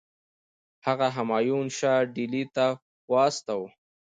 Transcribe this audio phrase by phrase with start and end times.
[0.85, 2.65] هغه همایون شاه ډهلي ته
[3.11, 3.67] واستوي.